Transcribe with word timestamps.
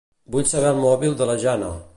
Vull 0.35 0.47
saber 0.53 0.71
el 0.77 0.81
mòbil 0.87 1.15
de 1.21 1.31
la 1.33 1.39
Jana. 1.45 1.73